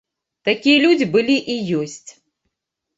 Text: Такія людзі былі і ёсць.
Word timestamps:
Такія 0.49 0.77
людзі 0.87 1.09
былі 1.17 1.37
і 1.37 1.55
ёсць. 1.85 2.03